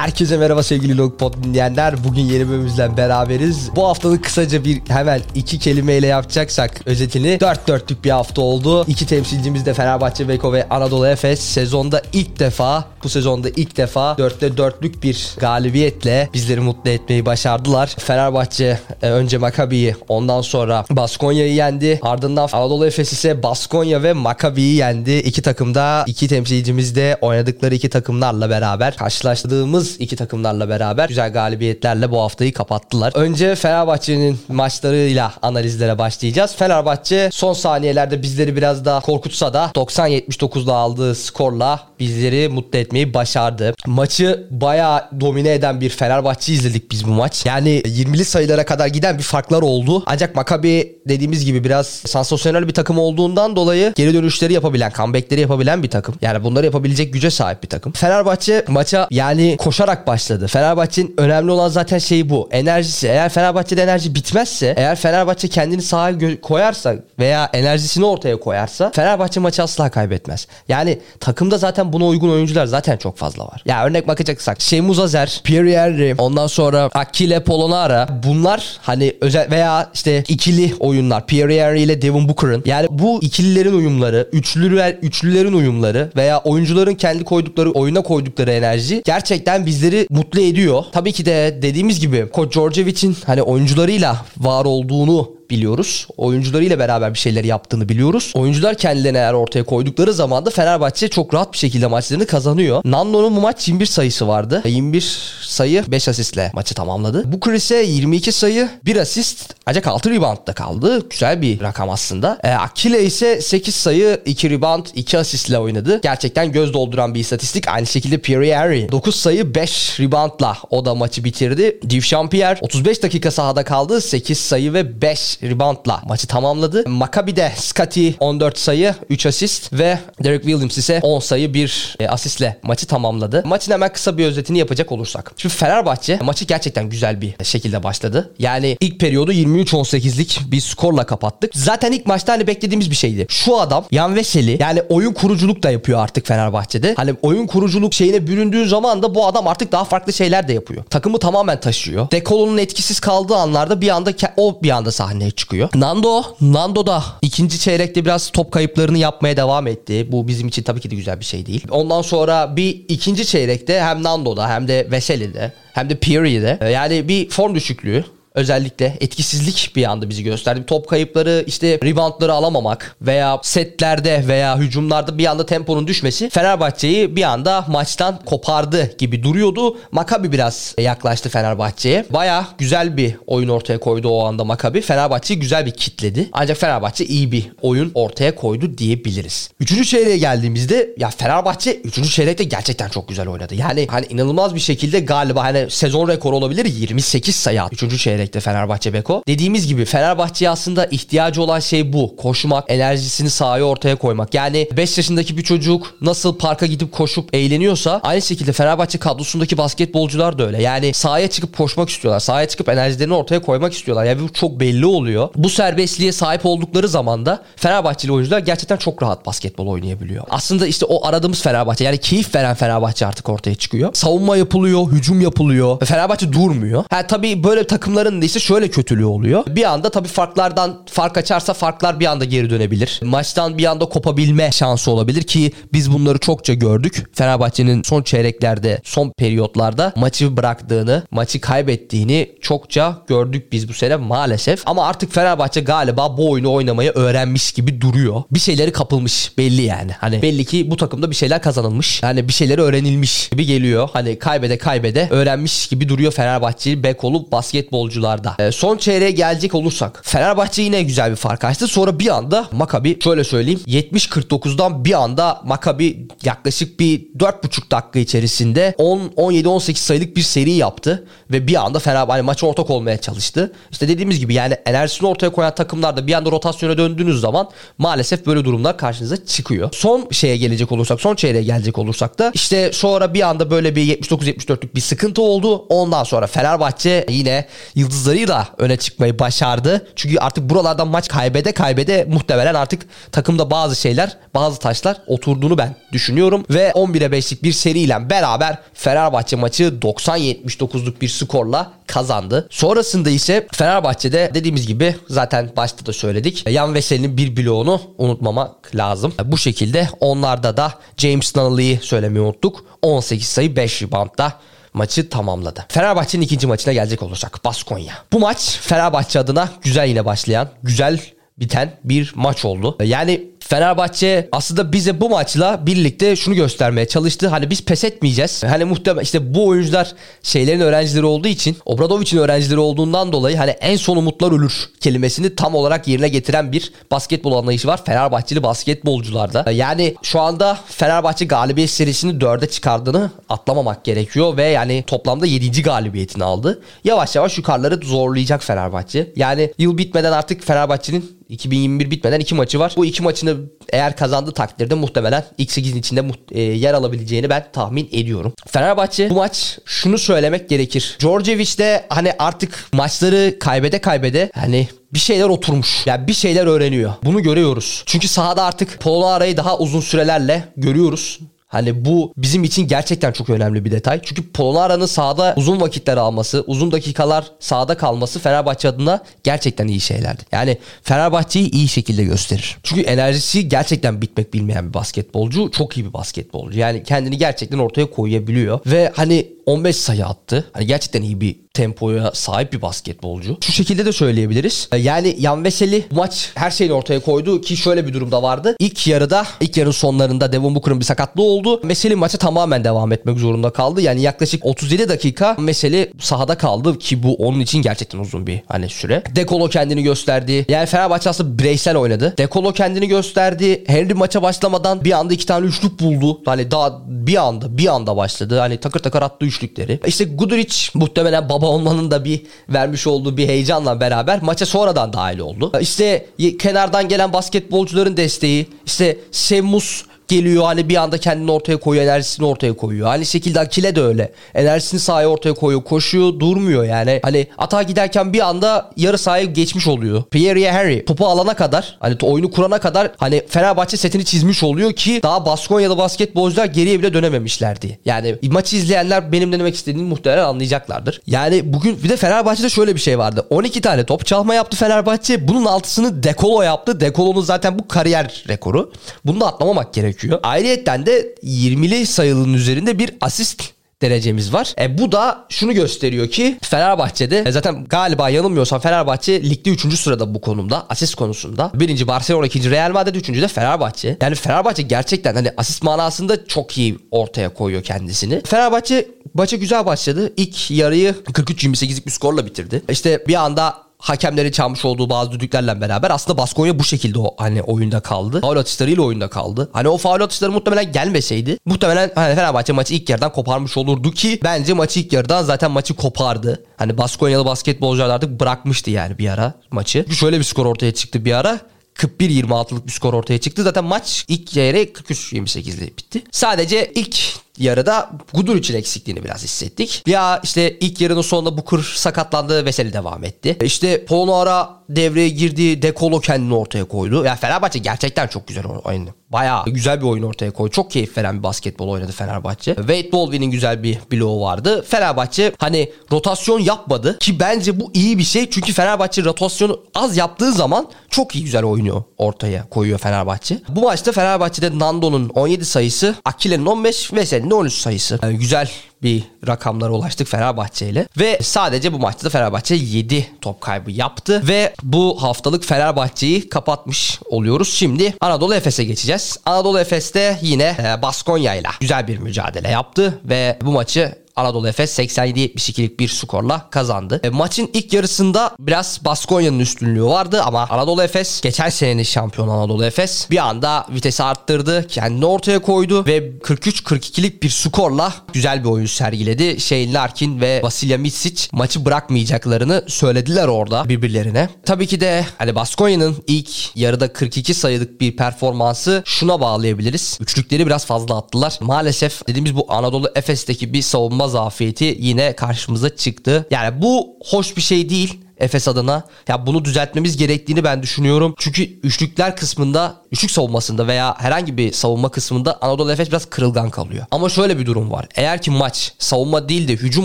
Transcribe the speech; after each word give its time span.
Herkese 0.00 0.36
merhaba 0.36 0.62
sevgili 0.62 0.98
Logpod 0.98 1.44
dinleyenler. 1.44 2.04
Bugün 2.04 2.22
yeni 2.22 2.48
bölümümüzle 2.48 2.96
beraberiz. 2.96 3.70
Bu 3.76 3.88
haftalık 3.88 4.24
kısaca 4.24 4.64
bir 4.64 4.80
hemen 4.88 5.20
iki 5.34 5.58
kelimeyle 5.58 6.06
yapacaksak 6.06 6.80
özetini. 6.86 7.40
Dört 7.40 7.68
dörtlük 7.68 8.04
bir 8.04 8.10
hafta 8.10 8.42
oldu. 8.42 8.84
İki 8.88 9.06
temsilcimiz 9.06 9.66
de 9.66 9.74
Fenerbahçe, 9.74 10.28
Beko 10.28 10.52
ve 10.52 10.68
Anadolu 10.68 11.06
Efes 11.06 11.40
sezonda 11.40 12.02
ilk 12.12 12.38
defa 12.38 12.84
bu 13.04 13.08
sezonda 13.08 13.48
ilk 13.48 13.76
defa 13.76 14.18
dörtte 14.18 14.56
dörtlük 14.56 15.02
bir 15.02 15.34
galibiyetle 15.38 16.28
bizleri 16.34 16.60
mutlu 16.60 16.90
etmeyi 16.90 17.26
başardılar. 17.26 17.94
Fenerbahçe 17.98 18.80
e, 19.02 19.10
önce 19.10 19.38
Makabi'yi 19.38 19.96
ondan 20.08 20.40
sonra 20.40 20.84
Baskonya'yı 20.90 21.54
yendi. 21.54 21.98
Ardından 22.02 22.48
Anadolu 22.52 22.86
Efes 22.86 23.12
ise 23.12 23.42
Baskonya 23.42 24.02
ve 24.02 24.12
Makabi'yi 24.12 24.74
yendi. 24.74 25.12
İki 25.12 25.42
takımda 25.42 26.04
iki 26.06 26.28
temsilcimiz 26.28 26.96
de 26.96 27.18
oynadıkları 27.20 27.74
iki 27.74 27.90
takımlarla 27.90 28.50
beraber 28.50 28.96
karşılaştığımız 28.96 29.96
iki 30.00 30.16
takımlarla 30.16 30.68
beraber 30.68 31.08
güzel 31.08 31.32
galibiyetlerle 31.32 32.10
bu 32.10 32.20
haftayı 32.20 32.52
kapattılar. 32.52 33.12
Önce 33.16 33.54
Fenerbahçe'nin 33.54 34.38
maçlarıyla 34.48 35.32
analizlere 35.42 35.98
başlayacağız. 35.98 36.56
Fenerbahçe 36.56 37.28
son 37.32 37.52
saniyelerde 37.52 38.22
bizleri 38.22 38.56
biraz 38.56 38.84
daha 38.84 39.00
korkutsa 39.00 39.54
da 39.54 39.70
90-79'da 39.74 40.74
aldığı 40.74 41.14
skorla 41.14 41.80
bizleri 42.00 42.48
mutlu 42.48 42.78
etmeyi 42.90 43.14
başardı. 43.14 43.74
Maçı 43.86 44.46
bayağı 44.50 45.08
domine 45.20 45.54
eden 45.54 45.80
bir 45.80 45.90
Fenerbahçe 45.90 46.52
izledik 46.52 46.90
biz 46.90 47.06
bu 47.06 47.10
maç. 47.10 47.46
Yani 47.46 47.80
20'li 47.80 48.24
sayılara 48.24 48.64
kadar 48.64 48.86
giden 48.86 49.18
bir 49.18 49.22
farklar 49.22 49.62
oldu. 49.62 50.02
Ancak 50.06 50.34
Maccabi 50.34 50.96
dediğimiz 51.08 51.44
gibi 51.44 51.64
biraz 51.64 51.86
sansasyonel 51.86 52.68
bir 52.68 52.74
takım 52.74 52.98
olduğundan 52.98 53.56
dolayı 53.56 53.92
geri 53.96 54.14
dönüşleri 54.14 54.52
yapabilen, 54.52 54.92
comebackleri 54.96 55.40
yapabilen 55.40 55.82
bir 55.82 55.90
takım. 55.90 56.14
Yani 56.22 56.44
bunları 56.44 56.66
yapabilecek 56.66 57.12
güce 57.12 57.30
sahip 57.30 57.62
bir 57.62 57.68
takım. 57.68 57.92
Fenerbahçe 57.92 58.64
maça 58.68 59.08
yani 59.10 59.56
koşarak 59.56 60.06
başladı. 60.06 60.46
Fenerbahçe'nin 60.46 61.14
önemli 61.16 61.50
olan 61.50 61.68
zaten 61.68 61.98
şey 61.98 62.30
bu. 62.30 62.48
Enerjisi. 62.52 63.06
Eğer 63.06 63.28
Fenerbahçe'de 63.28 63.82
enerji 63.82 64.14
bitmezse, 64.14 64.74
eğer 64.76 64.96
Fenerbahçe 64.96 65.48
kendini 65.48 65.82
sahaya 65.82 66.16
gö- 66.16 66.40
koyarsa 66.40 66.94
veya 67.18 67.50
enerjisini 67.52 68.04
ortaya 68.04 68.40
koyarsa 68.40 68.90
Fenerbahçe 68.94 69.40
maçı 69.40 69.62
asla 69.62 69.90
kaybetmez. 69.90 70.46
Yani 70.68 70.98
takımda 71.20 71.58
zaten 71.58 71.92
buna 71.92 72.06
uygun 72.06 72.30
oyuncular 72.30 72.66
zaten 72.66 72.79
çok 72.80 73.16
fazla 73.16 73.44
var. 73.44 73.62
Ya 73.66 73.84
örnek 73.84 74.08
bakacaksak 74.08 74.60
Şemuz 74.60 74.98
Azer, 74.98 75.40
Pierre 75.44 75.78
Henry, 75.78 76.14
ondan 76.18 76.46
sonra 76.46 76.90
Akile 76.94 77.44
Polonara 77.44 78.08
bunlar 78.24 78.78
hani 78.82 79.16
özel 79.20 79.50
veya 79.50 79.90
işte 79.94 80.24
ikili 80.28 80.74
oyunlar 80.80 81.26
Pierre 81.26 81.64
Henry 81.64 81.82
ile 81.82 82.02
Devin 82.02 82.28
Booker'ın 82.28 82.62
yani 82.66 82.86
bu 82.90 83.18
ikililerin 83.22 83.72
uyumları, 83.72 84.28
üçlüler, 84.32 84.96
üçlülerin 85.02 85.52
uyumları 85.52 86.10
veya 86.16 86.38
oyuncuların 86.38 86.94
kendi 86.94 87.24
koydukları 87.24 87.70
oyuna 87.70 88.02
koydukları 88.02 88.52
enerji 88.52 89.02
gerçekten 89.04 89.66
bizleri 89.66 90.06
mutlu 90.10 90.40
ediyor. 90.40 90.84
Tabii 90.92 91.12
ki 91.12 91.26
de 91.26 91.58
dediğimiz 91.62 92.00
gibi 92.00 92.28
Koç 92.32 92.52
Djordjevic'in 92.52 93.16
hani 93.26 93.42
oyuncularıyla 93.42 94.16
var 94.38 94.64
olduğunu 94.64 95.39
biliyoruz. 95.50 96.06
Oyuncularıyla 96.16 96.78
beraber 96.78 97.14
bir 97.14 97.18
şeyler 97.18 97.44
yaptığını 97.44 97.88
biliyoruz. 97.88 98.32
Oyuncular 98.34 98.74
kendilerini 98.74 99.18
eğer 99.18 99.32
ortaya 99.32 99.64
koydukları 99.64 100.12
zaman 100.12 100.46
da 100.46 100.50
Fenerbahçe 100.50 101.08
çok 101.08 101.34
rahat 101.34 101.52
bir 101.52 101.58
şekilde 101.58 101.86
maçlarını 101.86 102.26
kazanıyor. 102.26 102.82
Nando'nun 102.84 103.36
bu 103.36 103.40
maç 103.40 103.68
21 103.68 103.86
sayısı 103.86 104.28
vardı. 104.28 104.62
21 104.64 105.18
sayı 105.42 105.84
5 105.88 106.08
asistle 106.08 106.50
maçı 106.54 106.74
tamamladı. 106.74 107.32
Bu 107.32 107.40
ise 107.52 107.76
22 107.76 108.32
sayı 108.32 108.68
1 108.84 108.96
asist 108.96 109.54
ancak 109.66 109.86
6 109.86 110.10
reboundda 110.10 110.52
kaldı. 110.52 111.08
Güzel 111.10 111.42
bir 111.42 111.60
rakam 111.60 111.90
aslında. 111.90 112.38
E, 112.44 112.50
Akile 112.50 113.04
ise 113.04 113.40
8 113.40 113.74
sayı 113.74 114.20
2 114.24 114.50
rebound 114.50 114.86
2 114.94 115.18
asistle 115.18 115.58
oynadı. 115.58 116.00
Gerçekten 116.02 116.52
göz 116.52 116.74
dolduran 116.74 117.14
bir 117.14 117.20
istatistik. 117.20 117.68
Aynı 117.68 117.86
şekilde 117.86 118.18
Pierre 118.18 118.56
Henry 118.56 118.92
9 118.92 119.16
sayı 119.16 119.54
5 119.54 120.00
reboundla 120.00 120.56
o 120.70 120.84
da 120.84 120.94
maçı 120.94 121.24
bitirdi. 121.24 121.80
Divşan 121.90 122.30
35 122.60 123.02
dakika 123.02 123.30
sahada 123.30 123.64
kaldı. 123.64 124.00
8 124.00 124.38
sayı 124.38 124.72
ve 124.72 125.02
5 125.02 125.39
reboundla 125.42 126.02
maçı 126.06 126.26
tamamladı. 126.26 126.88
Maccabi'de 126.88 127.52
Scotty 127.56 128.10
14 128.20 128.58
sayı 128.58 128.94
3 129.08 129.26
asist 129.26 129.72
ve 129.72 129.98
Derek 130.24 130.42
Williams 130.42 130.78
ise 130.78 131.00
10 131.02 131.20
sayı 131.20 131.54
1 131.54 131.96
e, 132.00 132.08
asistle 132.08 132.58
maçı 132.62 132.86
tamamladı. 132.86 133.42
Maçın 133.46 133.72
hemen 133.72 133.92
kısa 133.92 134.18
bir 134.18 134.26
özetini 134.26 134.58
yapacak 134.58 134.92
olursak. 134.92 135.32
Şimdi 135.36 135.54
Fenerbahçe 135.54 136.18
maçı 136.22 136.44
gerçekten 136.44 136.88
güzel 136.90 137.20
bir 137.20 137.44
şekilde 137.44 137.82
başladı. 137.82 138.30
Yani 138.38 138.76
ilk 138.80 139.00
periyodu 139.00 139.32
23-18'lik 139.32 140.40
bir 140.46 140.60
skorla 140.60 141.06
kapattık. 141.06 141.50
Zaten 141.54 141.92
ilk 141.92 142.06
maçta 142.06 142.32
hani 142.32 142.46
beklediğimiz 142.46 142.90
bir 142.90 142.96
şeydi. 142.96 143.26
Şu 143.28 143.60
adam 143.60 143.84
Yan 143.90 144.16
Veseli 144.16 144.56
yani 144.60 144.82
oyun 144.82 145.12
kuruculuk 145.12 145.62
da 145.62 145.70
yapıyor 145.70 145.98
artık 145.98 146.26
Fenerbahçe'de. 146.26 146.94
Hani 146.96 147.14
oyun 147.22 147.46
kuruculuk 147.46 147.94
şeyine 147.94 148.26
büründüğü 148.26 148.68
zaman 148.68 149.02
da 149.02 149.14
bu 149.14 149.26
adam 149.26 149.46
artık 149.46 149.72
daha 149.72 149.84
farklı 149.84 150.12
şeyler 150.12 150.48
de 150.48 150.52
yapıyor. 150.52 150.84
Takımı 150.84 151.18
tamamen 151.18 151.60
taşıyor. 151.60 152.10
Dekolo'nun 152.10 152.58
etkisiz 152.58 153.00
kaldığı 153.00 153.36
anlarda 153.36 153.80
bir 153.80 153.88
anda 153.88 154.12
o 154.36 154.58
bir 154.62 154.70
anda 154.70 154.92
sahneye 154.92 155.29
çıkıyor. 155.30 155.68
Nando, 155.74 156.22
Nando 156.40 156.86
da 156.86 157.02
ikinci 157.22 157.58
çeyrekte 157.58 158.04
biraz 158.04 158.30
top 158.30 158.52
kayıplarını 158.52 158.98
yapmaya 158.98 159.36
devam 159.36 159.66
etti. 159.66 160.12
Bu 160.12 160.28
bizim 160.28 160.48
için 160.48 160.62
tabii 160.62 160.80
ki 160.80 160.90
de 160.90 160.94
güzel 160.94 161.20
bir 161.20 161.24
şey 161.24 161.46
değil. 161.46 161.64
Ondan 161.70 162.02
sonra 162.02 162.56
bir 162.56 162.84
ikinci 162.88 163.26
çeyrekte 163.26 163.80
hem 163.80 164.02
Nando'da 164.02 164.48
hem 164.48 164.68
de 164.68 164.88
Veseli'de 164.90 165.52
hem 165.72 165.90
de 165.90 165.94
Pierre'de 165.94 166.70
yani 166.70 167.08
bir 167.08 167.28
form 167.28 167.54
düşüklüğü 167.54 168.04
özellikle 168.34 168.96
etkisizlik 169.00 169.72
bir 169.76 169.84
anda 169.84 170.10
bizi 170.10 170.22
gösterdi. 170.24 170.64
Top 170.66 170.88
kayıpları 170.88 171.44
işte 171.46 171.78
reboundları 171.84 172.32
alamamak 172.32 172.96
veya 173.02 173.40
setlerde 173.42 174.24
veya 174.28 174.58
hücumlarda 174.58 175.18
bir 175.18 175.26
anda 175.26 175.46
temponun 175.46 175.86
düşmesi 175.86 176.30
Fenerbahçe'yi 176.30 177.16
bir 177.16 177.22
anda 177.22 177.64
maçtan 177.68 178.20
kopardı 178.24 178.96
gibi 178.98 179.22
duruyordu. 179.22 179.78
Makabi 179.92 180.32
biraz 180.32 180.74
yaklaştı 180.78 181.28
Fenerbahçe'ye. 181.28 182.04
Baya 182.10 182.46
güzel 182.58 182.96
bir 182.96 183.16
oyun 183.26 183.48
ortaya 183.48 183.80
koydu 183.80 184.08
o 184.08 184.24
anda 184.24 184.44
Makabi. 184.44 184.80
Fenerbahçe'yi 184.80 185.40
güzel 185.40 185.66
bir 185.66 185.70
kitledi. 185.70 186.28
Ancak 186.32 186.56
Fenerbahçe 186.56 187.04
iyi 187.04 187.32
bir 187.32 187.50
oyun 187.62 187.90
ortaya 187.94 188.34
koydu 188.34 188.78
diyebiliriz. 188.78 189.50
Üçüncü 189.60 189.84
çeyreğe 189.84 190.18
geldiğimizde 190.18 190.94
ya 190.98 191.10
Fenerbahçe 191.10 191.74
üçüncü 191.74 192.10
çeyrekte 192.10 192.44
gerçekten 192.44 192.88
çok 192.88 193.08
güzel 193.08 193.28
oynadı. 193.28 193.54
Yani 193.54 193.86
hani 193.90 194.06
inanılmaz 194.06 194.54
bir 194.54 194.60
şekilde 194.60 195.00
galiba 195.00 195.44
hani 195.44 195.70
sezon 195.70 196.08
rekoru 196.08 196.36
olabilir 196.36 196.64
28 196.64 197.36
sayı 197.36 197.62
üçüncü 197.72 197.98
çeyrek 197.98 198.19
çeyrekte 198.20 198.40
Fenerbahçe 198.40 198.92
Beko. 198.92 199.22
Dediğimiz 199.28 199.66
gibi 199.66 199.84
Fenerbahçe'ye 199.84 200.50
aslında 200.50 200.86
ihtiyacı 200.86 201.42
olan 201.42 201.60
şey 201.60 201.92
bu. 201.92 202.16
Koşmak, 202.16 202.64
enerjisini 202.68 203.30
sahaya 203.30 203.64
ortaya 203.64 203.96
koymak. 203.96 204.34
Yani 204.34 204.68
5 204.76 204.98
yaşındaki 204.98 205.36
bir 205.36 205.42
çocuk 205.42 205.94
nasıl 206.00 206.38
parka 206.38 206.66
gidip 206.66 206.92
koşup 206.92 207.34
eğleniyorsa 207.34 208.00
aynı 208.02 208.22
şekilde 208.22 208.52
Fenerbahçe 208.52 208.98
kadrosundaki 208.98 209.58
basketbolcular 209.58 210.38
da 210.38 210.46
öyle. 210.46 210.62
Yani 210.62 210.94
sahaya 210.94 211.30
çıkıp 211.30 211.56
koşmak 211.56 211.88
istiyorlar. 211.88 212.20
Sahaya 212.20 212.48
çıkıp 212.48 212.68
enerjilerini 212.68 213.14
ortaya 213.14 213.40
koymak 213.40 213.72
istiyorlar. 213.72 214.04
Yani 214.04 214.22
bu 214.22 214.32
çok 214.32 214.60
belli 214.60 214.86
oluyor. 214.86 215.28
Bu 215.36 215.48
serbestliğe 215.50 216.12
sahip 216.12 216.46
oldukları 216.46 216.88
zaman 216.88 217.26
da 217.26 217.42
Fenerbahçeli 217.56 218.12
oyuncular 218.12 218.38
gerçekten 218.38 218.76
çok 218.76 219.02
rahat 219.02 219.26
basketbol 219.26 219.66
oynayabiliyor. 219.66 220.24
Aslında 220.30 220.66
işte 220.66 220.86
o 220.86 221.06
aradığımız 221.06 221.42
Fenerbahçe 221.42 221.84
yani 221.84 221.98
keyif 221.98 222.34
veren 222.34 222.54
Fenerbahçe 222.54 223.06
artık 223.06 223.28
ortaya 223.28 223.54
çıkıyor. 223.54 223.90
Savunma 223.94 224.36
yapılıyor, 224.36 224.86
hücum 224.92 225.20
yapılıyor. 225.20 225.80
Fenerbahçe 225.80 226.32
durmuyor. 226.32 226.84
Ha 226.90 227.06
tabii 227.06 227.44
böyle 227.44 227.66
takımların 227.66 228.09
De 228.10 228.26
ise 228.26 228.40
şöyle 228.40 228.68
kötülüğü 228.70 229.04
oluyor. 229.04 229.44
Bir 229.46 229.64
anda 229.64 229.90
tabii 229.90 230.08
farklardan 230.08 230.82
fark 230.90 231.18
açarsa 231.18 231.52
farklar 231.54 232.00
bir 232.00 232.06
anda 232.06 232.24
geri 232.24 232.50
dönebilir. 232.50 233.00
Maçtan 233.02 233.58
bir 233.58 233.64
anda 233.64 233.84
kopabilme 233.84 234.52
şansı 234.52 234.90
olabilir 234.90 235.22
ki 235.22 235.52
biz 235.72 235.92
bunları 235.92 236.18
çokça 236.18 236.54
gördük. 236.54 237.10
Fenerbahçe'nin 237.14 237.82
son 237.82 238.02
çeyreklerde, 238.02 238.80
son 238.84 239.12
periyotlarda 239.18 239.92
maçı 239.96 240.36
bıraktığını, 240.36 241.02
maçı 241.10 241.40
kaybettiğini 241.40 242.32
çokça 242.40 243.02
gördük 243.08 243.52
biz 243.52 243.68
bu 243.68 243.72
sene 243.74 243.96
maalesef. 243.96 244.62
Ama 244.66 244.86
artık 244.86 245.14
Fenerbahçe 245.14 245.60
galiba 245.60 246.16
bu 246.16 246.30
oyunu 246.30 246.52
oynamayı 246.52 246.90
öğrenmiş 246.90 247.52
gibi 247.52 247.80
duruyor. 247.80 248.22
Bir 248.30 248.38
şeyleri 248.38 248.72
kapılmış 248.72 249.38
belli 249.38 249.62
yani. 249.62 249.92
Hani 249.92 250.22
belli 250.22 250.44
ki 250.44 250.70
bu 250.70 250.76
takımda 250.76 251.10
bir 251.10 251.16
şeyler 251.16 251.42
kazanılmış. 251.42 252.02
Yani 252.02 252.28
bir 252.28 252.32
şeyleri 252.32 252.60
öğrenilmiş 252.60 253.28
gibi 253.28 253.46
geliyor. 253.46 253.88
Hani 253.92 254.18
kaybede 254.18 254.58
kaybede 254.58 255.08
öğrenmiş 255.10 255.66
gibi 255.66 255.88
duruyor 255.88 256.12
Fenerbahçe 256.12 256.82
Bekolu 256.82 257.32
basketbolcu 257.32 257.99
oyuncularda. 258.00 258.34
E, 258.38 258.52
son 258.52 258.76
çeyreğe 258.76 259.10
gelecek 259.10 259.54
olursak 259.54 260.00
Fenerbahçe 260.02 260.62
yine 260.62 260.82
güzel 260.82 261.10
bir 261.10 261.16
fark 261.16 261.44
açtı. 261.44 261.66
Sonra 261.66 261.98
bir 261.98 262.08
anda 262.08 262.48
Makabi 262.52 262.98
şöyle 263.04 263.24
söyleyeyim 263.24 263.60
70-49'dan 263.66 264.84
bir 264.84 265.02
anda 265.02 265.40
Makabi 265.44 266.08
yaklaşık 266.24 266.80
bir 266.80 267.00
4,5 267.00 267.70
dakika 267.70 267.98
içerisinde 267.98 268.74
10-17-18 268.78 269.74
sayılık 269.74 270.16
bir 270.16 270.22
seri 270.22 270.50
yaptı. 270.50 271.06
Ve 271.30 271.46
bir 271.46 271.54
anda 271.54 271.78
Fenerbahçe 271.78 272.12
hani 272.12 272.22
maça 272.22 272.46
ortak 272.46 272.70
olmaya 272.70 272.96
çalıştı. 272.96 273.52
İşte 273.70 273.88
dediğimiz 273.88 274.20
gibi 274.20 274.34
yani 274.34 274.54
enerjisini 274.66 275.08
ortaya 275.08 275.30
koyan 275.30 275.54
takımlarda 275.54 276.06
bir 276.06 276.12
anda 276.12 276.30
rotasyona 276.30 276.78
döndüğünüz 276.78 277.20
zaman 277.20 277.48
maalesef 277.78 278.26
böyle 278.26 278.44
durumlar 278.44 278.78
karşınıza 278.78 279.24
çıkıyor. 279.26 279.68
Son 279.72 280.08
şeye 280.10 280.36
gelecek 280.36 280.72
olursak 280.72 281.00
son 281.00 281.14
çeyreğe 281.14 281.42
gelecek 281.44 281.78
olursak 281.78 282.18
da 282.18 282.30
işte 282.34 282.72
sonra 282.72 283.14
bir 283.14 283.20
anda 283.22 283.50
böyle 283.50 283.76
bir 283.76 284.00
79-74'lük 284.02 284.74
bir 284.74 284.80
sıkıntı 284.80 285.22
oldu. 285.22 285.56
Ondan 285.68 286.04
sonra 286.04 286.26
Fenerbahçe 286.26 287.06
yine 287.08 287.46
yıldız 287.74 287.89
yıldızlarıyla 287.90 288.48
öne 288.58 288.76
çıkmayı 288.76 289.18
başardı. 289.18 289.86
Çünkü 289.96 290.18
artık 290.18 290.50
buralardan 290.50 290.88
maç 290.88 291.08
kaybede 291.08 291.52
kaybede 291.52 292.06
muhtemelen 292.08 292.54
artık 292.54 292.86
takımda 293.12 293.50
bazı 293.50 293.76
şeyler, 293.76 294.16
bazı 294.34 294.58
taşlar 294.58 294.96
oturduğunu 295.06 295.58
ben 295.58 295.76
düşünüyorum. 295.92 296.44
Ve 296.50 296.70
11'e 296.70 297.06
5'lik 297.06 297.42
bir 297.42 297.52
seriyle 297.52 298.10
beraber 298.10 298.58
Fenerbahçe 298.74 299.36
maçı 299.36 299.64
90-79'luk 299.82 301.00
bir 301.00 301.08
skorla 301.08 301.72
kazandı. 301.86 302.46
Sonrasında 302.50 303.10
ise 303.10 303.46
Fenerbahçe'de 303.52 304.30
dediğimiz 304.34 304.66
gibi 304.66 304.96
zaten 305.08 305.50
başta 305.56 305.86
da 305.86 305.92
söyledik. 305.92 306.44
Yan 306.50 306.74
Veseli'nin 306.74 307.16
bir 307.16 307.36
bloğunu 307.36 307.80
unutmamak 307.98 308.76
lazım. 308.76 309.12
Bu 309.24 309.38
şekilde 309.38 309.88
onlarda 310.00 310.56
da 310.56 310.74
James 310.96 311.36
Nunnally'i 311.36 311.78
söylemeyi 311.82 312.24
unuttuk. 312.24 312.64
18 312.82 313.28
sayı 313.28 313.56
5 313.56 313.82
reboundda 313.82 314.32
maçı 314.74 315.08
tamamladı. 315.08 315.66
Fenerbahçe'nin 315.68 316.22
ikinci 316.22 316.46
maçına 316.46 316.72
gelecek 316.72 317.02
olursak 317.02 317.44
Baskonya. 317.44 317.94
Bu 318.12 318.20
maç 318.20 318.58
Fenerbahçe 318.62 319.18
adına 319.18 319.48
güzel 319.62 319.88
yine 319.88 320.04
başlayan, 320.04 320.48
güzel 320.62 321.00
biten 321.38 321.72
bir 321.84 322.12
maç 322.14 322.44
oldu. 322.44 322.76
Yani 322.84 323.30
Fenerbahçe 323.40 324.28
aslında 324.32 324.72
bize 324.72 325.00
bu 325.00 325.10
maçla 325.10 325.66
birlikte 325.66 326.16
şunu 326.16 326.34
göstermeye 326.34 326.88
çalıştı. 326.88 327.28
Hani 327.28 327.50
biz 327.50 327.64
pes 327.64 327.84
etmeyeceğiz. 327.84 328.42
Hani 328.44 328.64
muhtemelen 328.64 329.02
işte 329.02 329.34
bu 329.34 329.46
oyuncular 329.46 329.92
şeylerin 330.22 330.60
öğrencileri 330.60 331.04
olduğu 331.04 331.28
için 331.28 331.56
Obradovic'in 331.64 332.18
öğrencileri 332.18 332.58
olduğundan 332.60 333.12
dolayı 333.12 333.36
hani 333.36 333.50
en 333.50 333.76
son 333.76 333.96
umutlar 333.96 334.32
ölür 334.32 334.70
kelimesini 334.80 335.36
tam 335.36 335.54
olarak 335.54 335.88
yerine 335.88 336.08
getiren 336.08 336.52
bir 336.52 336.72
basketbol 336.90 337.32
anlayışı 337.32 337.68
var 337.68 337.84
Fenerbahçeli 337.84 338.42
basketbolcularda. 338.42 339.50
Yani 339.50 339.94
şu 340.02 340.20
anda 340.20 340.58
Fenerbahçe 340.66 341.24
galibiyet 341.24 341.70
serisini 341.70 342.20
dörde 342.20 342.48
çıkardığını 342.48 343.10
atlamamak 343.28 343.84
gerekiyor 343.84 344.36
ve 344.36 344.44
yani 344.44 344.84
toplamda 344.86 345.26
7. 345.26 345.62
galibiyetini 345.62 346.24
aldı. 346.24 346.62
Yavaş 346.84 347.16
yavaş 347.16 347.38
yukarıları 347.38 347.76
zorlayacak 347.86 348.44
Fenerbahçe. 348.44 349.12
Yani 349.16 349.52
yıl 349.58 349.78
bitmeden 349.78 350.12
artık 350.12 350.46
Fenerbahçe'nin 350.46 351.20
2021 351.30 351.90
bitmeden 351.90 352.20
iki 352.20 352.34
maçı 352.34 352.58
var. 352.58 352.74
Bu 352.76 352.86
iki 352.86 353.02
maçını 353.02 353.29
eğer 353.72 353.96
kazandığı 353.96 354.32
takdirde 354.32 354.74
muhtemelen 354.74 355.24
ilk 355.38 355.50
8'in 355.50 355.76
içinde 355.76 356.04
e, 356.30 356.40
yer 356.40 356.74
alabileceğini 356.74 357.30
ben 357.30 357.46
tahmin 357.52 357.88
ediyorum. 357.92 358.32
Fenerbahçe 358.46 359.10
bu 359.10 359.14
maç 359.14 359.58
şunu 359.64 359.98
söylemek 359.98 360.48
gerekir. 360.48 360.96
Djordjevic 361.00 361.58
de 361.58 361.86
hani 361.88 362.12
artık 362.18 362.64
maçları 362.72 363.38
kaybede 363.38 363.80
kaybede 363.80 364.30
hani 364.34 364.68
bir 364.94 364.98
şeyler 364.98 365.24
oturmuş. 365.24 365.86
Yani 365.86 366.06
bir 366.06 366.14
şeyler 366.14 366.46
öğreniyor. 366.46 366.92
Bunu 367.04 367.22
görüyoruz. 367.22 367.82
Çünkü 367.86 368.08
sahada 368.08 368.44
artık 368.44 368.80
Polo 368.80 369.06
arayı 369.06 369.36
daha 369.36 369.58
uzun 369.58 369.80
sürelerle 369.80 370.44
görüyoruz. 370.56 371.18
Hani 371.50 371.84
bu 371.84 372.12
bizim 372.16 372.44
için 372.44 372.68
gerçekten 372.68 373.12
çok 373.12 373.30
önemli 373.30 373.64
bir 373.64 373.70
detay. 373.70 374.00
Çünkü 374.02 374.32
Polonara'nın 374.32 374.86
sahada 374.86 375.34
uzun 375.36 375.60
vakitler 375.60 375.96
alması, 375.96 376.44
uzun 376.46 376.72
dakikalar 376.72 377.24
sahada 377.40 377.76
kalması 377.76 378.18
Fenerbahçe 378.18 378.68
adına 378.68 379.02
gerçekten 379.24 379.68
iyi 379.68 379.80
şeylerdi. 379.80 380.22
Yani 380.32 380.58
Fenerbahçe'yi 380.82 381.50
iyi 381.50 381.68
şekilde 381.68 382.04
gösterir. 382.04 382.58
Çünkü 382.62 382.82
enerjisi 382.82 383.48
gerçekten 383.48 384.02
bitmek 384.02 384.34
bilmeyen 384.34 384.68
bir 384.68 384.74
basketbolcu. 384.74 385.50
Çok 385.50 385.76
iyi 385.76 385.86
bir 385.86 385.92
basketbolcu. 385.92 386.58
Yani 386.58 386.82
kendini 386.82 387.18
gerçekten 387.18 387.58
ortaya 387.58 387.90
koyabiliyor. 387.90 388.60
Ve 388.66 388.92
hani 388.94 389.28
15 389.46 389.76
sayı 389.76 390.06
attı. 390.06 390.44
Hani 390.52 390.66
gerçekten 390.66 391.02
iyi 391.02 391.20
bir 391.20 391.36
tempoya 391.54 392.10
sahip 392.14 392.52
bir 392.52 392.62
basketbolcu. 392.62 393.38
Şu 393.40 393.52
şekilde 393.52 393.86
de 393.86 393.92
söyleyebiliriz. 393.92 394.68
E, 394.72 394.76
yani 394.76 395.16
Yan 395.18 395.44
Veseli 395.44 395.84
maç 395.90 396.30
her 396.34 396.50
şeyini 396.50 396.74
ortaya 396.74 397.00
koydu 397.00 397.40
ki 397.40 397.56
şöyle 397.56 397.86
bir 397.86 397.94
durumda 397.94 398.22
vardı. 398.22 398.56
İlk 398.58 398.86
yarıda, 398.86 399.26
ilk 399.40 399.56
yarının 399.56 399.72
sonlarında 399.72 400.32
Devon 400.32 400.54
Booker'ın 400.54 400.80
bir 400.80 400.84
sakatlığı 400.84 401.22
oldu. 401.22 401.60
Veseli 401.64 401.96
maça 401.96 402.18
tamamen 402.18 402.64
devam 402.64 402.92
etmek 402.92 403.18
zorunda 403.18 403.50
kaldı. 403.50 403.80
Yani 403.80 404.02
yaklaşık 404.02 404.46
37 404.46 404.88
dakika 404.88 405.36
Veseli 405.38 405.92
sahada 406.00 406.34
kaldı 406.38 406.78
ki 406.78 407.02
bu 407.02 407.14
onun 407.14 407.40
için 407.40 407.62
gerçekten 407.62 407.98
uzun 407.98 408.26
bir 408.26 408.40
hani 408.46 408.68
süre. 408.68 409.02
Dekolo 409.16 409.48
kendini 409.48 409.82
gösterdi. 409.82 410.46
Yani 410.48 410.66
Fenerbahçe 410.66 411.10
aslında 411.10 411.38
bireysel 411.38 411.76
oynadı. 411.76 412.14
Dekolo 412.18 412.52
kendini 412.52 412.88
gösterdi. 412.88 413.64
Henry 413.66 413.94
maça 413.94 414.22
başlamadan 414.22 414.84
bir 414.84 414.92
anda 414.92 415.14
iki 415.14 415.26
tane 415.26 415.46
üçlük 415.46 415.80
buldu. 415.80 416.20
Hani 416.24 416.50
daha 416.50 416.82
bir 416.86 417.16
anda 417.16 417.58
bir 417.58 417.66
anda 417.66 417.96
başladı. 417.96 418.38
Hani 418.38 418.56
takır 418.56 418.80
takır 418.80 419.02
attı 419.02 419.26
üçlükleri. 419.26 419.80
İşte 419.86 420.04
Guduric 420.04 420.56
muhtemelen 420.74 421.28
baba 421.40 421.46
olmanın 421.46 421.90
da 421.90 422.04
bir 422.04 422.22
vermiş 422.48 422.86
olduğu 422.86 423.16
bir 423.16 423.28
heyecanla 423.28 423.80
beraber 423.80 424.22
maça 424.22 424.46
sonradan 424.46 424.92
dahil 424.92 425.18
oldu. 425.18 425.52
İşte 425.60 426.06
kenardan 426.38 426.88
gelen 426.88 427.12
basketbolcuların 427.12 427.96
desteği, 427.96 428.46
işte 428.66 428.98
Semus 429.10 429.84
geliyor 430.10 430.44
hani 430.44 430.68
bir 430.68 430.76
anda 430.76 430.98
kendini 430.98 431.30
ortaya 431.30 431.56
koyuyor 431.56 431.86
enerjisini 431.86 432.26
ortaya 432.26 432.52
koyuyor. 432.52 432.88
Aynı 432.88 433.06
şekilde 433.06 433.40
Akile 433.40 433.76
de 433.76 433.82
öyle. 433.82 434.12
Enerjisini 434.34 434.80
sahaya 434.80 435.08
ortaya 435.08 435.34
koyuyor. 435.34 435.64
Koşuyor 435.64 436.20
durmuyor 436.20 436.64
yani. 436.64 437.00
Hani 437.02 437.26
atağa 437.38 437.62
giderken 437.62 438.12
bir 438.12 438.20
anda 438.20 438.70
yarı 438.76 438.98
sahaya 438.98 439.24
geçmiş 439.24 439.66
oluyor. 439.66 440.02
Pierre 440.02 440.52
Henry 440.52 440.84
topu 440.84 441.06
alana 441.06 441.34
kadar 441.34 441.76
hani 441.80 441.96
oyunu 442.02 442.30
kurana 442.30 442.58
kadar 442.58 442.90
hani 442.96 443.22
Fenerbahçe 443.28 443.76
setini 443.76 444.04
çizmiş 444.04 444.42
oluyor 444.42 444.72
ki 444.72 445.00
daha 445.02 445.26
Baskonya'da 445.26 445.78
basketbolcular 445.78 446.44
geriye 446.44 446.78
bile 446.78 446.94
dönememişlerdi. 446.94 447.78
Yani 447.84 448.16
maçı 448.22 448.56
izleyenler 448.56 449.12
benim 449.12 449.30
ne 449.30 449.38
demek 449.38 449.54
istediğimi 449.54 449.88
muhtemelen 449.88 450.24
anlayacaklardır. 450.24 451.00
Yani 451.06 451.52
bugün 451.52 451.82
bir 451.82 451.88
de 451.88 451.96
Fenerbahçe'de 451.96 452.48
şöyle 452.48 452.74
bir 452.74 452.80
şey 452.80 452.98
vardı. 452.98 453.26
12 453.30 453.60
tane 453.60 453.84
top 453.84 454.06
çalma 454.06 454.34
yaptı 454.34 454.56
Fenerbahçe. 454.56 455.28
Bunun 455.28 455.44
altısını 455.44 456.02
Dekolo 456.02 456.42
yaptı. 456.42 456.80
Dekolo'nun 456.80 457.20
zaten 457.20 457.58
bu 457.58 457.68
kariyer 457.68 458.24
rekoru. 458.28 458.72
Bunu 459.04 459.20
da 459.20 459.26
atlamamak 459.26 459.74
gerekiyor 459.74 459.99
gerekiyor. 460.00 460.20
Ayrıyeten 460.22 460.86
de 460.86 461.14
20'li 461.24 461.86
sayılının 461.86 462.34
üzerinde 462.34 462.78
bir 462.78 462.90
asist 463.00 463.42
derecemiz 463.82 464.32
var. 464.32 464.54
E 464.60 464.78
bu 464.78 464.92
da 464.92 465.26
şunu 465.28 465.52
gösteriyor 465.52 466.08
ki 466.08 466.38
Fenerbahçe'de 466.42 467.18
e 467.26 467.32
zaten 467.32 467.64
galiba 467.64 468.08
yanılmıyorsam 468.08 468.60
Fenerbahçe 468.60 469.22
ligde 469.22 469.50
3. 469.50 469.78
sırada 469.78 470.14
bu 470.14 470.20
konumda 470.20 470.66
asist 470.68 470.94
konusunda. 470.94 471.50
Birinci 471.54 471.86
Barcelona, 471.86 472.26
ikinci 472.26 472.50
Real 472.50 472.72
Madrid, 472.72 472.94
üçüncü 472.94 473.22
de 473.22 473.28
Fenerbahçe. 473.28 473.96
Yani 474.02 474.14
Fenerbahçe 474.14 474.62
gerçekten 474.62 475.14
hani 475.14 475.32
asist 475.36 475.62
manasında 475.62 476.26
çok 476.26 476.58
iyi 476.58 476.78
ortaya 476.90 477.34
koyuyor 477.34 477.62
kendisini. 477.62 478.22
Fenerbahçe 478.24 478.88
maça 479.14 479.36
güzel 479.36 479.66
başladı. 479.66 480.12
İlk 480.16 480.50
yarıyı 480.50 480.94
43-28'lik 481.04 481.86
bir 481.86 481.90
skorla 481.90 482.26
bitirdi. 482.26 482.62
İşte 482.68 483.04
bir 483.08 483.14
anda 483.14 483.69
hakemlerin 483.80 484.30
çalmış 484.30 484.64
olduğu 484.64 484.90
bazı 484.90 485.12
düdüklerle 485.12 485.60
beraber 485.60 485.90
aslında 485.90 486.18
Baskonya 486.18 486.58
bu 486.58 486.64
şekilde 486.64 486.98
o 486.98 487.14
hani 487.18 487.42
oyunda 487.42 487.80
kaldı. 487.80 488.20
Faul 488.20 488.36
atışlarıyla 488.36 488.82
oyunda 488.82 489.08
kaldı. 489.08 489.50
Hani 489.52 489.68
o 489.68 489.76
faul 489.76 490.00
atışları 490.00 490.32
muhtemelen 490.32 490.72
gelmeseydi 490.72 491.38
muhtemelen 491.44 491.90
hani 491.94 492.14
Fenerbahçe 492.14 492.52
maçı 492.52 492.74
ilk 492.74 492.90
yarıdan 492.90 493.12
koparmış 493.12 493.56
olurdu 493.56 493.90
ki 493.90 494.20
bence 494.24 494.52
maçı 494.52 494.80
ilk 494.80 494.92
yarıdan 494.92 495.22
zaten 495.22 495.50
maçı 495.50 495.74
kopardı. 495.74 496.44
Hani 496.56 496.78
Baskonyalı 496.78 497.24
basketbolcular 497.24 497.88
artık 497.88 498.20
bırakmıştı 498.20 498.70
yani 498.70 498.98
bir 498.98 499.08
ara 499.08 499.34
maçı. 499.50 499.86
Şöyle 499.92 500.18
bir 500.18 500.24
skor 500.24 500.46
ortaya 500.46 500.74
çıktı 500.74 501.04
bir 501.04 501.12
ara. 501.12 501.40
41-26'lık 501.74 502.66
bir 502.66 502.72
skor 502.72 502.94
ortaya 502.94 503.18
çıktı. 503.20 503.42
Zaten 503.42 503.64
maç 503.64 504.04
ilk 504.08 504.36
yarı 504.36 504.56
43-28'de 504.56 505.66
bitti. 505.66 506.02
Sadece 506.10 506.72
ilk 506.74 506.98
yarıda 507.40 507.90
Guduric'in 508.14 508.58
eksikliğini 508.58 509.04
biraz 509.04 509.22
hissettik. 509.22 509.82
Ya 509.86 510.20
işte 510.22 510.58
ilk 510.58 510.80
yarının 510.80 511.02
sonunda 511.02 511.36
Booker 511.36 511.72
sakatlandı. 511.74 512.44
Veseli 512.44 512.72
devam 512.72 513.04
etti. 513.04 513.36
İşte 513.42 513.84
Polonara 513.84 514.60
devreye 514.68 515.08
girdi. 515.08 515.62
Dekolo 515.62 516.00
kendini 516.00 516.34
ortaya 516.34 516.64
koydu. 516.64 517.04
Ya 517.04 517.16
Fenerbahçe 517.16 517.58
gerçekten 517.58 518.06
çok 518.06 518.26
güzel 518.26 518.44
oynadı. 518.44 518.94
Bayağı 519.10 519.44
güzel 519.44 519.80
bir 519.80 519.86
oyun 519.86 520.02
ortaya 520.02 520.30
koydu. 520.30 520.52
Çok 520.52 520.70
keyif 520.70 520.98
veren 520.98 521.18
bir 521.18 521.22
basketbol 521.22 521.68
oynadı 521.68 521.92
Fenerbahçe. 521.92 522.54
Wade 522.54 522.92
Baldwin'in 522.92 523.30
güzel 523.30 523.62
bir 523.62 523.78
bloğu 523.92 524.20
vardı. 524.20 524.64
Fenerbahçe 524.68 525.32
hani 525.38 525.72
rotasyon 525.92 526.40
yapmadı 526.40 526.98
ki 526.98 527.20
bence 527.20 527.60
bu 527.60 527.70
iyi 527.74 527.98
bir 527.98 528.02
şey. 528.02 528.30
Çünkü 528.30 528.52
Fenerbahçe 528.52 529.04
rotasyonu 529.04 529.60
az 529.74 529.96
yaptığı 529.96 530.32
zaman 530.32 530.68
çok 530.90 531.14
iyi 531.14 531.24
güzel 531.24 531.44
oynuyor 531.44 531.82
ortaya 531.98 532.48
koyuyor 532.48 532.78
Fenerbahçe. 532.78 533.38
Bu 533.48 533.60
maçta 533.60 533.92
Fenerbahçe'de 533.92 534.58
Nando'nun 534.58 535.08
17 535.08 535.44
sayısı, 535.44 535.94
Akile'nin 536.04 536.46
15 536.46 536.92
ve 536.92 537.06
Selin'in 537.30 537.40
13 537.40 537.52
sayısı. 537.54 537.98
Yani 538.02 538.18
güzel 538.18 538.50
bir 538.82 539.02
rakamlara 539.26 539.72
ulaştık 539.72 540.08
Fenerbahçe 540.08 540.68
ile. 540.68 540.88
Ve 540.98 541.18
sadece 541.22 541.72
bu 541.72 541.78
maçta 541.78 542.04
da 542.04 542.10
Fenerbahçe 542.10 542.54
7 542.54 543.06
top 543.20 543.40
kaybı 543.40 543.70
yaptı. 543.70 544.22
Ve 544.28 544.54
bu 544.62 545.02
haftalık 545.02 545.44
Fenerbahçe'yi 545.44 546.28
kapatmış 546.28 547.00
oluyoruz. 547.04 547.54
Şimdi 547.54 547.94
Anadolu 548.00 548.34
Efes'e 548.34 548.64
geçeceğiz. 548.64 549.18
Anadolu 549.24 549.60
Efes'te 549.60 550.18
yine 550.22 550.56
e, 550.64 550.82
Baskonya 550.82 551.34
ile 551.34 551.48
güzel 551.60 551.88
bir 551.88 551.98
mücadele 551.98 552.48
yaptı. 552.48 553.00
Ve 553.04 553.38
bu 553.42 553.52
maçı 553.52 553.94
Anadolu 554.16 554.48
Efes 554.48 554.78
87-72'lik 554.78 555.80
bir 555.80 555.88
skorla 555.88 556.50
kazandı. 556.50 557.00
E, 557.04 557.10
maçın 557.10 557.50
ilk 557.52 557.72
yarısında 557.72 558.30
biraz 558.38 558.80
Baskonya'nın 558.84 559.38
üstünlüğü 559.38 559.84
vardı 559.84 560.22
ama 560.22 560.46
Anadolu 560.50 560.82
Efes 560.82 561.20
geçen 561.20 561.48
senenin 561.48 561.82
şampiyonu 561.82 562.32
Anadolu 562.32 562.64
Efes 562.64 563.10
bir 563.10 563.18
anda 563.18 563.66
vitesi 563.70 564.02
arttırdı. 564.02 564.66
Kendini 564.66 565.06
ortaya 565.06 565.38
koydu 565.38 565.86
ve 565.86 565.98
43-42'lik 566.18 567.22
bir 567.22 567.30
skorla 567.30 567.92
güzel 568.12 568.44
bir 568.44 568.48
oyun 568.48 568.66
sergiledi. 568.70 569.40
Shane 569.40 569.72
Larkin 569.72 570.20
ve 570.20 570.42
Vasilya 570.42 570.78
Mitsic 570.78 571.28
maçı 571.32 571.64
bırakmayacaklarını 571.64 572.64
söylediler 572.66 573.28
orada 573.28 573.68
birbirlerine. 573.68 574.28
Tabii 574.44 574.66
ki 574.66 574.80
de 574.80 575.06
hani 575.18 575.34
Baskonya'nın 575.34 575.96
ilk 576.06 576.56
yarıda 576.56 576.92
42 576.92 577.34
sayılık 577.34 577.80
bir 577.80 577.96
performansı 577.96 578.82
şuna 578.86 579.20
bağlayabiliriz. 579.20 579.98
Üçlükleri 580.00 580.46
biraz 580.46 580.66
fazla 580.66 580.96
attılar. 580.96 581.38
Maalesef 581.40 582.08
dediğimiz 582.08 582.36
bu 582.36 582.46
Anadolu 582.48 582.90
Efes'teki 582.94 583.52
bir 583.52 583.62
savunma 583.62 584.08
zafiyeti 584.08 584.76
yine 584.80 585.16
karşımıza 585.16 585.76
çıktı. 585.76 586.26
Yani 586.30 586.62
bu 586.62 586.96
hoş 587.04 587.36
bir 587.36 587.42
şey 587.42 587.70
değil. 587.70 588.00
Efes 588.20 588.48
adına. 588.48 588.82
Ya 589.08 589.26
bunu 589.26 589.44
düzeltmemiz 589.44 589.96
gerektiğini 589.96 590.44
ben 590.44 590.62
düşünüyorum. 590.62 591.14
Çünkü 591.18 591.42
üçlükler 591.62 592.16
kısmında, 592.16 592.74
üçlük 592.92 593.10
savunmasında 593.10 593.66
veya 593.66 593.94
herhangi 593.98 594.36
bir 594.36 594.52
savunma 594.52 594.88
kısmında 594.88 595.38
Anadolu 595.40 595.72
Efes 595.72 595.88
biraz 595.88 596.04
kırılgan 596.04 596.50
kalıyor. 596.50 596.86
Ama 596.90 597.08
şöyle 597.08 597.38
bir 597.38 597.46
durum 597.46 597.70
var. 597.70 597.86
Eğer 597.94 598.22
ki 598.22 598.30
maç 598.30 598.72
savunma 598.78 599.28
değil 599.28 599.48
de 599.48 599.52
hücum 599.52 599.84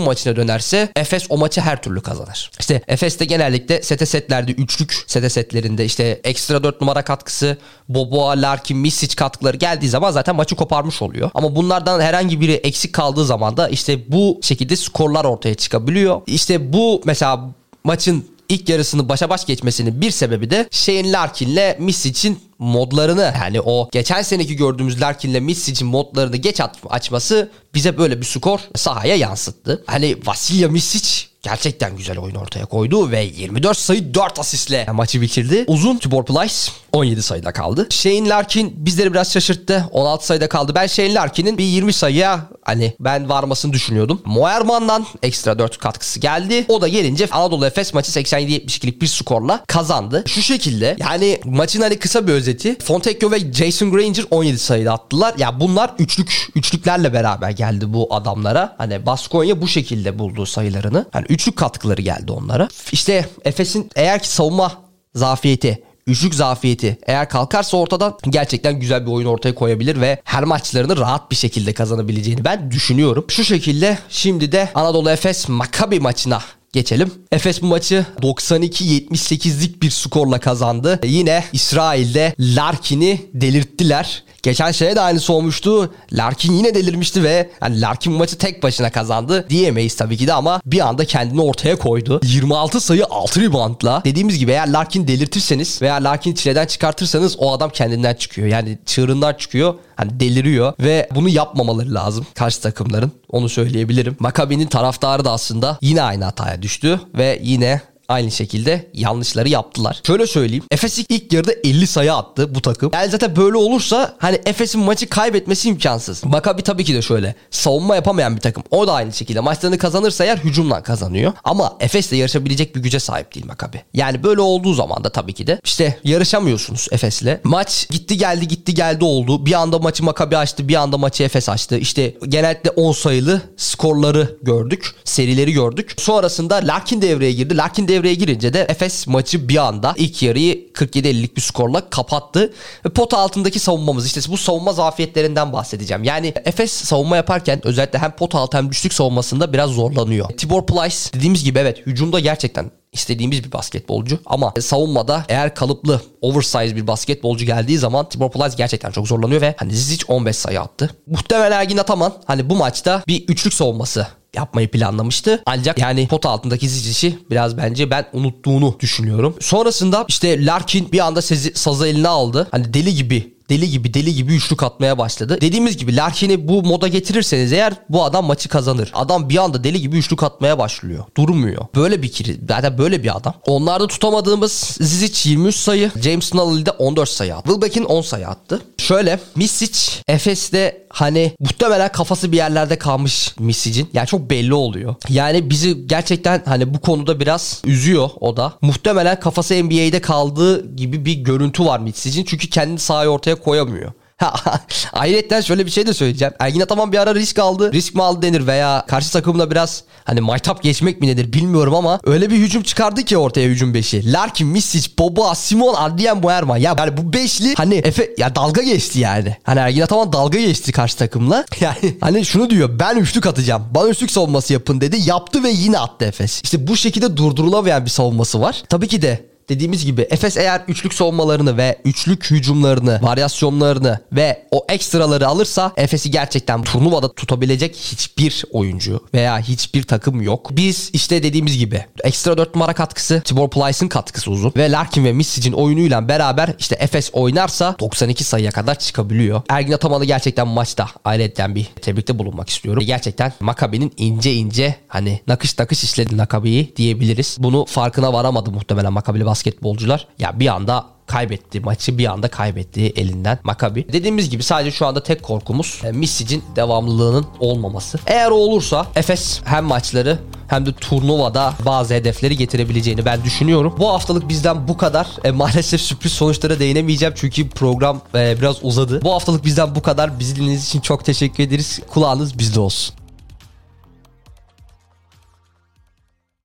maçına 0.00 0.36
dönerse 0.36 0.88
Efes 0.96 1.26
o 1.28 1.38
maçı 1.38 1.60
her 1.60 1.82
türlü 1.82 2.00
kazanır. 2.00 2.50
İşte 2.60 2.82
Efes'te 2.88 3.24
genellikle 3.24 3.82
sete 3.82 4.06
setlerde 4.06 4.52
üçlük 4.52 5.04
sete 5.06 5.30
setlerinde 5.30 5.84
işte 5.84 6.20
ekstra 6.24 6.62
4 6.64 6.80
numara 6.80 7.02
katkısı, 7.02 7.56
Boboa, 7.88 8.30
Larkin, 8.42 8.76
Misic 8.78 9.16
katkıları 9.16 9.56
geldiği 9.56 9.88
zaman 9.88 10.10
zaten 10.10 10.36
maçı 10.36 10.56
koparmış 10.56 11.02
oluyor. 11.02 11.30
Ama 11.34 11.56
bunlardan 11.56 12.00
herhangi 12.00 12.40
biri 12.40 12.52
eksik 12.52 12.92
kaldığı 12.92 13.26
zaman 13.26 13.56
da 13.56 13.68
işte 13.68 14.12
bu 14.12 14.38
şekilde 14.42 14.76
skorlar 14.76 15.24
ortaya 15.24 15.54
çıkabiliyor. 15.54 16.20
İşte 16.26 16.72
bu 16.72 17.02
mesela 17.04 17.50
maçın 17.86 18.24
ilk 18.48 18.68
yarısını 18.68 19.08
başa 19.08 19.30
baş 19.30 19.46
geçmesinin 19.46 20.00
bir 20.00 20.10
sebebi 20.10 20.50
de 20.50 20.68
Shane 20.70 21.12
Larkin'le 21.12 21.74
Misic'in 21.78 22.38
modlarını 22.58 23.34
yani 23.40 23.60
o 23.60 23.88
geçen 23.92 24.22
seneki 24.22 24.56
gördüğümüz 24.56 25.00
Larkin'le 25.00 25.42
Misic'in 25.42 25.88
modlarını 25.88 26.36
geç 26.36 26.60
açması 26.90 27.50
bize 27.74 27.98
böyle 27.98 28.20
bir 28.20 28.26
skor 28.26 28.60
sahaya 28.76 29.16
yansıttı. 29.16 29.84
Hani 29.86 30.16
Vasilya 30.26 30.68
Misic 30.68 31.26
gerçekten 31.42 31.96
güzel 31.96 32.18
oyun 32.18 32.34
ortaya 32.34 32.66
koydu 32.66 33.10
ve 33.10 33.22
24 33.22 33.78
sayı 33.78 34.14
4 34.14 34.38
asistle 34.38 34.86
maçı 34.92 35.20
bitirdi. 35.20 35.64
Uzun 35.66 35.96
Tibor 35.96 36.24
Plyce 36.24 36.54
17 36.92 37.22
sayıda 37.22 37.52
kaldı. 37.52 37.86
Shane 37.90 38.28
Larkin 38.28 38.74
bizleri 38.76 39.12
biraz 39.12 39.32
şaşırttı. 39.32 39.88
16 39.92 40.26
sayıda 40.26 40.48
kaldı. 40.48 40.72
Ben 40.74 40.86
Shane 40.86 41.14
Larkin'in 41.14 41.58
bir 41.58 41.64
20 41.64 41.92
sayıya 41.92 42.48
hani 42.62 42.94
ben 43.00 43.28
varmasını 43.28 43.72
düşünüyordum. 43.72 44.22
Moerman'dan 44.24 45.06
ekstra 45.22 45.58
4 45.58 45.78
katkısı 45.78 46.20
geldi. 46.20 46.64
O 46.68 46.80
da 46.80 46.88
gelince 46.88 47.26
Anadolu 47.30 47.66
Efes 47.66 47.94
maçı 47.94 48.12
87-72'lik 48.12 49.02
bir 49.02 49.06
skorla 49.06 49.64
kazandı. 49.66 50.24
Şu 50.26 50.42
şekilde 50.42 50.96
yani 50.98 51.40
maçın 51.44 51.80
hani 51.80 51.98
kısa 51.98 52.26
bir 52.26 52.32
özeti. 52.32 52.45
Fontecchio 52.84 53.30
ve 53.30 53.52
Jason 53.52 53.90
Granger 53.90 54.24
17 54.30 54.58
sayıda 54.58 54.92
attılar. 54.92 55.34
Ya 55.38 55.60
bunlar 55.60 55.94
üçlük 55.98 56.48
üçlüklerle 56.54 57.12
beraber 57.12 57.50
geldi 57.50 57.92
bu 57.92 58.14
adamlara. 58.14 58.74
Hani 58.78 59.06
Baskonya 59.06 59.62
bu 59.62 59.68
şekilde 59.68 60.18
buldu 60.18 60.46
sayılarını. 60.46 61.06
Hani 61.12 61.26
üçlük 61.28 61.56
katkıları 61.56 62.02
geldi 62.02 62.32
onlara. 62.32 62.68
İşte 62.92 63.28
Efes'in 63.44 63.90
eğer 63.96 64.22
ki 64.22 64.28
savunma 64.28 64.72
zafiyeti 65.14 65.82
üçlük 66.06 66.34
zafiyeti 66.34 66.98
eğer 67.06 67.28
kalkarsa 67.28 67.76
ortadan 67.76 68.18
gerçekten 68.30 68.80
güzel 68.80 69.06
bir 69.06 69.10
oyun 69.10 69.26
ortaya 69.26 69.54
koyabilir 69.54 70.00
ve 70.00 70.20
her 70.24 70.44
maçlarını 70.44 70.96
rahat 70.96 71.30
bir 71.30 71.36
şekilde 71.36 71.72
kazanabileceğini 71.72 72.44
ben 72.44 72.70
düşünüyorum. 72.70 73.24
Şu 73.28 73.44
şekilde 73.44 73.98
şimdi 74.08 74.52
de 74.52 74.68
Anadolu 74.74 75.10
Efes 75.10 75.48
Maccabi 75.48 76.00
maçına 76.00 76.42
geçelim. 76.76 77.12
Efes 77.32 77.62
bu 77.62 77.66
maçı 77.66 78.06
92-78'lik 78.22 79.82
bir 79.82 79.90
skorla 79.90 80.40
kazandı. 80.40 81.00
Yine 81.04 81.44
İsrail'de 81.52 82.34
Larkin'i 82.38 83.20
delirttiler. 83.34 84.22
Geçen 84.42 84.72
şeye 84.72 84.96
de 84.96 85.00
aynısı 85.00 85.32
olmuştu. 85.32 85.94
Larkin 86.12 86.52
yine 86.52 86.74
delirmişti 86.74 87.22
ve 87.22 87.50
yani 87.62 87.80
Larkin 87.80 88.12
maçı 88.12 88.38
tek 88.38 88.62
başına 88.62 88.90
kazandı 88.90 89.46
diyemeyiz 89.50 89.96
tabii 89.96 90.16
ki 90.16 90.26
de 90.26 90.32
ama 90.32 90.60
bir 90.66 90.80
anda 90.88 91.04
kendini 91.04 91.40
ortaya 91.40 91.76
koydu. 91.78 92.20
26 92.24 92.80
sayı 92.80 93.04
6 93.04 93.40
reboundla. 93.40 94.02
Dediğimiz 94.04 94.38
gibi 94.38 94.50
eğer 94.50 94.68
Larkin 94.68 95.08
delirtirseniz 95.08 95.82
veya 95.82 95.94
Larkin 95.94 96.34
çileden 96.34 96.66
çıkartırsanız 96.66 97.36
o 97.38 97.52
adam 97.52 97.70
kendinden 97.70 98.14
çıkıyor. 98.14 98.48
Yani 98.48 98.78
çığırından 98.86 99.34
çıkıyor. 99.34 99.74
Hani 99.96 100.20
deliriyor 100.20 100.72
ve 100.80 101.08
bunu 101.14 101.28
yapmamaları 101.28 101.94
lazım 101.94 102.26
karşı 102.34 102.62
takımların. 102.62 103.12
Onu 103.28 103.48
söyleyebilirim. 103.48 104.16
Makabi'nin 104.18 104.66
taraftarı 104.66 105.24
da 105.24 105.32
aslında 105.32 105.78
yine 105.80 106.02
aynı 106.02 106.24
hataya 106.24 106.62
düştü 106.62 107.00
ve 107.14 107.40
yine 107.42 107.80
aynı 108.08 108.30
şekilde 108.30 108.90
yanlışları 108.94 109.48
yaptılar. 109.48 110.00
Şöyle 110.06 110.26
söyleyeyim. 110.26 110.64
Efes 110.70 110.98
ilk 111.08 111.32
yarıda 111.32 111.52
50 111.64 111.86
sayı 111.86 112.14
attı 112.14 112.54
bu 112.54 112.62
takım. 112.62 112.90
Yani 112.94 113.10
zaten 113.10 113.36
böyle 113.36 113.56
olursa 113.56 114.14
hani 114.18 114.40
Efes'in 114.46 114.80
maçı 114.80 115.08
kaybetmesi 115.08 115.68
imkansız. 115.68 116.24
Makabi 116.24 116.62
tabii 116.62 116.84
ki 116.84 116.94
de 116.94 117.02
şöyle. 117.02 117.34
Savunma 117.50 117.96
yapamayan 117.96 118.36
bir 118.36 118.40
takım. 118.40 118.62
O 118.70 118.86
da 118.86 118.92
aynı 118.92 119.12
şekilde. 119.12 119.40
Maçlarını 119.40 119.78
kazanırsa 119.78 120.24
eğer 120.24 120.36
hücumdan 120.36 120.82
kazanıyor. 120.82 121.32
Ama 121.44 121.76
Efes'le 121.80 122.12
yarışabilecek 122.12 122.76
bir 122.76 122.82
güce 122.82 123.00
sahip 123.00 123.34
değil 123.34 123.46
Makabi. 123.46 123.82
Yani 123.94 124.22
böyle 124.22 124.40
olduğu 124.40 124.74
zaman 124.74 125.04
da 125.04 125.08
tabii 125.10 125.32
ki 125.32 125.46
de 125.46 125.60
işte 125.64 125.98
yarışamıyorsunuz 126.04 126.88
Efes'le. 126.90 127.44
Maç 127.44 127.88
gitti 127.90 128.16
geldi 128.18 128.48
gitti 128.48 128.74
geldi 128.74 129.04
oldu. 129.04 129.46
Bir 129.46 129.52
anda 129.52 129.78
maçı 129.78 130.04
Makabi 130.04 130.36
açtı. 130.36 130.68
Bir 130.68 130.74
anda 130.74 130.98
maçı 130.98 131.22
Efes 131.22 131.48
açtı. 131.48 131.78
İşte 131.78 132.14
genellikle 132.28 132.70
10 132.70 132.92
sayılı 132.92 133.40
skorları 133.56 134.36
gördük. 134.42 134.94
Serileri 135.04 135.52
gördük. 135.52 135.94
Sonrasında 135.98 136.54
Larkin 136.56 137.02
devreye 137.02 137.32
girdi. 137.32 137.56
Larkin 137.56 137.88
devreye 137.88 137.95
devreye 137.96 138.14
girince 138.14 138.52
de 138.52 138.66
Efes 138.68 139.06
maçı 139.06 139.48
bir 139.48 139.56
anda 139.56 139.94
ilk 139.96 140.22
yarıyı 140.22 140.68
47-50'lik 140.74 141.36
bir 141.36 141.42
skorla 141.42 141.90
kapattı. 141.90 142.52
Pot 142.94 143.14
altındaki 143.14 143.58
savunmamız 143.58 144.06
işte 144.06 144.20
bu 144.28 144.36
savunma 144.36 144.72
zafiyetlerinden 144.72 145.52
bahsedeceğim. 145.52 146.04
Yani 146.04 146.32
Efes 146.44 146.72
savunma 146.72 147.16
yaparken 147.16 147.66
özellikle 147.66 147.98
hem 147.98 148.10
pot 148.10 148.34
altı 148.34 148.56
hem 148.56 148.70
düşlük 148.70 148.92
savunmasında 148.92 149.52
biraz 149.52 149.70
zorlanıyor. 149.70 150.28
Tibor 150.28 150.66
Plyce 150.66 150.96
dediğimiz 151.14 151.44
gibi 151.44 151.58
evet 151.58 151.86
hücumda 151.86 152.20
gerçekten 152.20 152.70
istediğimiz 152.92 153.44
bir 153.44 153.52
basketbolcu 153.52 154.18
ama 154.26 154.52
savunmada 154.60 155.24
eğer 155.28 155.54
kalıplı 155.54 156.00
oversize 156.20 156.76
bir 156.76 156.86
basketbolcu 156.86 157.44
geldiği 157.44 157.78
zaman 157.78 158.08
Tibor 158.08 158.30
Plyce 158.30 158.56
gerçekten 158.56 158.90
çok 158.90 159.08
zorlanıyor 159.08 159.40
ve 159.40 159.54
hani 159.58 159.72
Zizic 159.72 160.04
15 160.08 160.36
sayı 160.36 160.60
attı. 160.60 160.90
Muhtemelen 161.06 161.52
Ergin 161.52 161.76
Ataman 161.76 162.12
hani 162.24 162.50
bu 162.50 162.56
maçta 162.56 163.02
bir 163.06 163.28
üçlük 163.28 163.54
savunması 163.54 164.06
yapmayı 164.36 164.70
planlamıştı. 164.70 165.42
Ancak 165.46 165.78
yani 165.78 166.08
pot 166.08 166.26
altındaki 166.26 166.68
Zicic'i 166.68 167.18
biraz 167.30 167.56
bence 167.56 167.90
ben 167.90 168.06
unuttuğunu 168.12 168.76
düşünüyorum. 168.80 169.36
Sonrasında 169.40 170.04
işte 170.08 170.46
Larkin 170.46 170.92
bir 170.92 170.98
anda 170.98 171.22
sezi, 171.22 171.54
sazı 171.54 171.86
eline 171.86 172.08
aldı. 172.08 172.48
Hani 172.50 172.74
deli 172.74 172.94
gibi 172.94 173.35
deli 173.50 173.70
gibi 173.70 173.94
deli 173.94 174.14
gibi 174.14 174.34
üçlük 174.34 174.62
atmaya 174.62 174.98
başladı. 174.98 175.38
Dediğimiz 175.40 175.76
gibi 175.76 175.96
Larkin'i 175.96 176.48
bu 176.48 176.62
moda 176.62 176.88
getirirseniz 176.88 177.52
eğer 177.52 177.72
bu 177.88 178.04
adam 178.04 178.26
maçı 178.26 178.48
kazanır. 178.48 178.90
Adam 178.94 179.28
bir 179.28 179.36
anda 179.36 179.64
deli 179.64 179.80
gibi 179.80 179.96
üçlük 179.96 180.22
atmaya 180.22 180.58
başlıyor. 180.58 181.04
Durmuyor. 181.16 181.66
Böyle 181.74 182.02
bir 182.02 182.12
kiri. 182.12 182.36
Zaten 182.48 182.78
böyle 182.78 183.02
bir 183.02 183.16
adam. 183.16 183.34
Onlarda 183.46 183.86
tutamadığımız 183.86 184.52
Zizic 184.80 185.30
23 185.30 185.56
sayı. 185.56 185.90
James 186.02 186.34
Nunnally 186.34 186.66
de 186.66 186.70
14 186.70 187.08
sayı 187.08 187.36
attı. 187.36 187.48
Wilbeck'in 187.48 187.84
10 187.84 188.00
sayı 188.02 188.28
attı. 188.28 188.62
Şöyle 188.78 189.20
Misic 189.36 189.80
Efes'te 190.08 190.86
hani 190.88 191.32
muhtemelen 191.40 191.92
kafası 191.92 192.32
bir 192.32 192.36
yerlerde 192.36 192.78
kalmış 192.78 193.34
Misic'in. 193.38 193.88
Yani 193.92 194.06
çok 194.06 194.30
belli 194.30 194.54
oluyor. 194.54 194.94
Yani 195.08 195.50
bizi 195.50 195.86
gerçekten 195.86 196.42
hani 196.46 196.74
bu 196.74 196.80
konuda 196.80 197.20
biraz 197.20 197.62
üzüyor 197.64 198.10
o 198.20 198.36
da. 198.36 198.52
Muhtemelen 198.60 199.20
kafası 199.20 199.64
NBA'de 199.64 200.00
kaldığı 200.00 200.76
gibi 200.76 201.04
bir 201.04 201.14
görüntü 201.14 201.64
var 201.64 201.80
Misic'in. 201.80 202.24
Çünkü 202.24 202.50
kendini 202.50 202.78
sahaya 202.78 203.08
ortaya 203.08 203.35
koyamıyor. 203.44 203.92
Ayrıca 204.92 205.42
şöyle 205.42 205.66
bir 205.66 205.70
şey 205.70 205.86
de 205.86 205.94
söyleyeceğim. 205.94 206.34
Ergin 206.38 206.60
Ataman 206.60 206.92
bir 206.92 206.98
ara 206.98 207.14
risk 207.14 207.38
aldı. 207.38 207.72
Risk 207.72 207.94
mi 207.94 208.02
aldı 208.02 208.22
denir 208.22 208.46
veya 208.46 208.84
karşı 208.88 209.12
takımda 209.12 209.50
biraz 209.50 209.84
hani 210.04 210.20
maytap 210.20 210.62
geçmek 210.62 211.00
mi 211.00 211.06
nedir 211.06 211.32
bilmiyorum 211.32 211.74
ama 211.74 212.00
öyle 212.04 212.30
bir 212.30 212.36
hücum 212.36 212.62
çıkardı 212.62 213.02
ki 213.02 213.18
ortaya 213.18 213.48
hücum 213.48 213.74
beşi. 213.74 214.12
Larkin, 214.12 214.48
Misic, 214.48 214.90
Boba, 214.98 215.34
Simon, 215.34 215.74
Adrian 215.74 216.22
Boerman. 216.22 216.56
Ya 216.56 216.76
yani 216.78 216.96
bu 216.96 217.12
beşli 217.12 217.54
hani 217.54 217.74
Efe 217.74 218.14
ya 218.18 218.34
dalga 218.34 218.62
geçti 218.62 218.98
yani. 218.98 219.36
Hani 219.42 219.60
Ergin 219.60 219.80
Ataman 219.80 220.12
dalga 220.12 220.38
geçti 220.38 220.72
karşı 220.72 220.96
takımla. 220.96 221.44
Yani 221.60 221.96
hani 222.00 222.24
şunu 222.24 222.50
diyor 222.50 222.78
ben 222.78 222.96
üçlük 222.96 223.26
atacağım. 223.26 223.64
Bana 223.70 223.88
üçlük 223.88 224.10
savunması 224.10 224.52
yapın 224.52 224.80
dedi. 224.80 224.96
Yaptı 225.08 225.42
ve 225.42 225.50
yine 225.50 225.78
attı 225.78 226.04
Efes. 226.04 226.40
İşte 226.44 226.66
bu 226.66 226.76
şekilde 226.76 227.16
durdurulamayan 227.16 227.84
bir 227.84 227.90
savunması 227.90 228.40
var. 228.40 228.62
Tabii 228.68 228.88
ki 228.88 229.02
de 229.02 229.35
dediğimiz 229.48 229.84
gibi 229.84 230.06
Efes 230.10 230.36
eğer 230.36 230.62
üçlük 230.68 230.94
savunmalarını 230.94 231.56
ve 231.56 231.78
üçlük 231.84 232.30
hücumlarını, 232.30 233.00
varyasyonlarını 233.02 233.98
ve 234.12 234.46
o 234.50 234.66
ekstraları 234.68 235.28
alırsa 235.28 235.72
Efes'i 235.76 236.10
gerçekten 236.10 236.62
turnuvada 236.62 237.12
tutabilecek 237.12 237.76
hiçbir 237.76 238.44
oyuncu 238.50 239.00
veya 239.14 239.38
hiçbir 239.38 239.82
takım 239.82 240.22
yok. 240.22 240.48
Biz 240.52 240.90
işte 240.92 241.22
dediğimiz 241.22 241.58
gibi 241.58 241.84
ekstra 242.04 242.38
4 242.38 242.54
numara 242.54 242.72
katkısı, 242.72 243.20
Tibor 243.20 243.50
Plyce'ın 243.50 243.88
katkısı 243.88 244.30
uzun 244.30 244.52
ve 244.56 244.70
Larkin 244.70 245.04
ve 245.04 245.12
Misic'in 245.12 245.52
oyunuyla 245.52 246.08
beraber 246.08 246.54
işte 246.58 246.76
Efes 246.80 247.10
oynarsa 247.12 247.76
92 247.80 248.24
sayıya 248.24 248.50
kadar 248.50 248.78
çıkabiliyor. 248.78 249.42
Ergin 249.48 249.72
Ataman'ı 249.72 250.04
gerçekten 250.04 250.48
maçta 250.48 250.88
ayrıca 251.04 251.54
bir 251.54 251.64
tebrikte 251.64 252.18
bulunmak 252.18 252.48
istiyorum. 252.50 252.82
Gerçekten 252.86 253.32
Makabi'nin 253.40 253.92
ince 253.96 254.34
ince 254.34 254.76
hani 254.88 255.20
nakış 255.26 255.58
nakış 255.58 255.84
işledi 255.84 256.14
Makabi'yi 256.14 256.76
diyebiliriz. 256.76 257.36
Bunu 257.40 257.64
farkına 257.64 258.12
varamadı 258.12 258.50
muhtemelen 258.50 258.92
Makabili 258.92 259.26
basketbolcular. 259.36 260.06
Ya 260.18 260.40
bir 260.40 260.46
anda 260.46 260.84
kaybetti 261.06 261.60
maçı 261.60 261.98
bir 261.98 262.06
anda 262.06 262.28
kaybetti 262.28 262.92
elinden 262.96 263.38
Makabi. 263.44 263.92
Dediğimiz 263.92 264.30
gibi 264.30 264.42
sadece 264.42 264.70
şu 264.70 264.86
anda 264.86 265.02
tek 265.02 265.22
korkumuz 265.22 265.80
e, 265.84 265.92
Misic'in 265.92 266.44
devamlılığının 266.56 267.26
olmaması. 267.40 267.98
Eğer 268.06 268.30
o 268.30 268.34
olursa 268.34 268.86
Efes 268.96 269.40
hem 269.44 269.64
maçları 269.64 270.18
hem 270.48 270.66
de 270.66 270.72
turnuvada 270.72 271.54
bazı 271.66 271.94
hedefleri 271.94 272.36
getirebileceğini 272.36 273.04
ben 273.04 273.24
düşünüyorum. 273.24 273.74
Bu 273.78 273.88
haftalık 273.88 274.28
bizden 274.28 274.68
bu 274.68 274.76
kadar. 274.76 275.06
E, 275.24 275.30
maalesef 275.30 275.80
sürpriz 275.80 276.12
sonuçlara 276.12 276.58
değinemeyeceğim 276.58 277.14
çünkü 277.16 277.48
program 277.48 278.00
e, 278.14 278.36
biraz 278.40 278.64
uzadı. 278.64 279.02
Bu 279.02 279.12
haftalık 279.12 279.44
bizden 279.44 279.74
bu 279.74 279.82
kadar. 279.82 280.18
Bizi 280.18 280.36
dinlediğiniz 280.36 280.66
için 280.66 280.80
çok 280.80 281.04
teşekkür 281.04 281.42
ederiz. 281.42 281.80
Kulağınız 281.88 282.38
bizde 282.38 282.60
olsun. 282.60 283.05